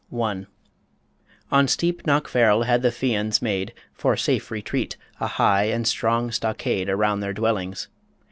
[0.11, 0.47] I.
[1.51, 6.89] On steep Knockfarrel had the Fians made, For safe retreat, a high and strong stockade
[6.89, 7.87] Around their dwellings.